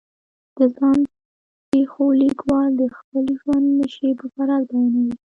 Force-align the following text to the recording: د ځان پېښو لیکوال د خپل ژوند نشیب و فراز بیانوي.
د 0.57 0.59
ځان 0.75 0.99
پېښو 1.69 2.05
لیکوال 2.23 2.69
د 2.81 2.83
خپل 2.97 3.25
ژوند 3.39 3.65
نشیب 3.79 4.17
و 4.21 4.27
فراز 4.35 4.63
بیانوي. 4.69 5.15